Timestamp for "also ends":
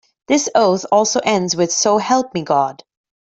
0.91-1.55